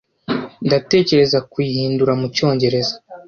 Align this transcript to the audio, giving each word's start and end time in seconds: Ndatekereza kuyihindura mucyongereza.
Ndatekereza 0.65 1.37
kuyihindura 1.51 2.11
mucyongereza. 2.21 2.93